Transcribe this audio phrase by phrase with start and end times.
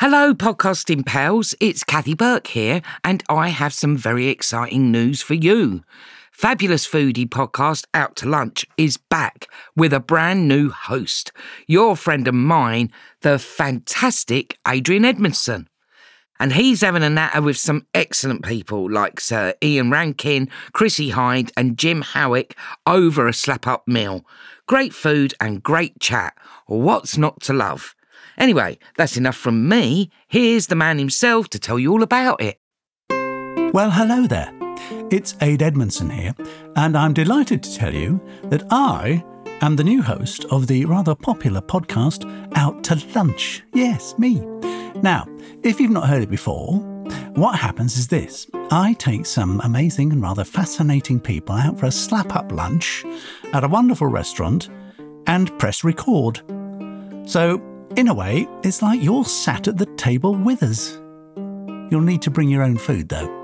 [0.00, 1.54] Hello, podcasting pals.
[1.60, 5.84] It's Kathy Burke here, and I have some very exciting news for you.
[6.32, 11.32] Fabulous Foodie podcast Out to Lunch is back with a brand new host,
[11.66, 12.90] your friend and mine,
[13.20, 15.68] the fantastic Adrian Edmondson.
[16.38, 21.52] And he's having a natter with some excellent people like Sir Ian Rankin, Chrissie Hynde,
[21.58, 22.56] and Jim Howick
[22.86, 24.24] over a slap up meal.
[24.64, 26.32] Great food and great chat.
[26.64, 27.94] What's not to love?
[28.38, 30.10] Anyway, that's enough from me.
[30.28, 32.58] Here's the man himself to tell you all about it.
[33.72, 34.52] Well, hello there.
[35.10, 36.34] It's Ade Edmondson here,
[36.76, 39.24] and I'm delighted to tell you that I
[39.60, 42.24] am the new host of the rather popular podcast
[42.56, 43.62] Out to Lunch.
[43.74, 44.40] Yes, me.
[45.02, 45.26] Now,
[45.62, 46.78] if you've not heard it before,
[47.34, 51.92] what happens is this I take some amazing and rather fascinating people out for a
[51.92, 53.04] slap up lunch
[53.52, 54.68] at a wonderful restaurant
[55.26, 56.42] and press record.
[57.26, 57.60] So,
[57.96, 60.98] in a way, it's like you're sat at the table with us.
[61.90, 63.36] You'll need to bring your own food, though.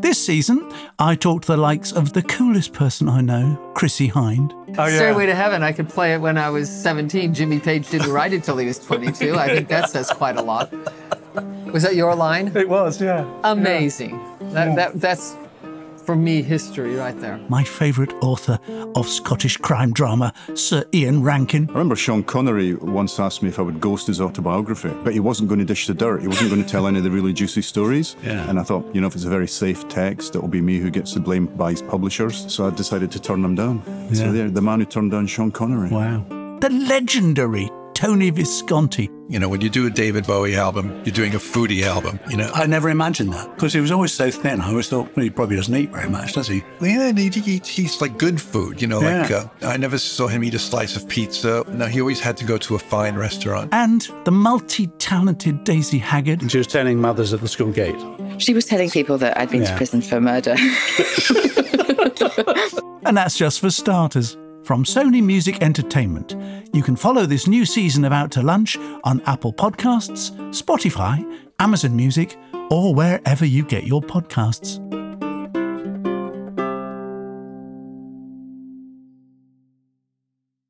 [0.00, 4.52] This season, I talked to the likes of the coolest person I know, Chrissie Hynde.
[4.78, 4.96] Oh, yeah.
[4.96, 7.32] Stairway to Heaven, I could play it when I was 17.
[7.32, 9.34] Jimmy Page didn't write it till he was 22.
[9.34, 10.70] I think that says quite a lot.
[11.72, 12.54] Was that your line?
[12.54, 13.26] It was, yeah.
[13.44, 14.10] Amazing.
[14.10, 14.48] Yeah.
[14.52, 15.36] That, that, that's
[16.04, 17.38] for me, history right there.
[17.48, 18.58] My favourite author
[18.94, 21.68] of Scottish crime drama, Sir Ian Rankin.
[21.70, 25.20] I remember Sean Connery once asked me if I would ghost his autobiography, but he
[25.20, 26.22] wasn't going to dish the dirt.
[26.22, 28.16] He wasn't going to tell any of the really juicy stories.
[28.22, 28.48] Yeah.
[28.48, 30.78] And I thought, you know, if it's a very safe text, it will be me
[30.78, 32.52] who gets the blame by his publishers.
[32.52, 33.82] So I decided to turn them down.
[33.86, 34.14] Yeah.
[34.14, 35.90] So there, the man who turned down Sean Connery.
[35.90, 36.24] Wow.
[36.60, 37.68] The legendary
[38.02, 39.08] Tony Visconti.
[39.28, 42.36] You know, when you do a David Bowie album, you're doing a foodie album, you
[42.36, 42.50] know.
[42.52, 44.60] I never imagined that because he was always so thin.
[44.60, 46.64] I always thought, well, he probably doesn't eat very much, does he?
[46.80, 49.22] Yeah, he, he, he's like good food, you know, yeah.
[49.22, 51.64] like uh, I never saw him eat a slice of pizza.
[51.68, 53.72] No, he always had to go to a fine restaurant.
[53.72, 56.50] And the multi talented Daisy Haggard.
[56.50, 57.94] She was telling mothers at the school gate.
[58.38, 59.70] She was telling people that I'd been yeah.
[59.70, 60.56] to prison for murder.
[63.04, 64.36] and that's just for starters.
[64.64, 66.36] From Sony Music Entertainment,
[66.72, 71.20] you can follow this new season of Out to Lunch on Apple Podcasts, Spotify,
[71.58, 72.36] Amazon Music,
[72.70, 75.01] or wherever you get your podcasts.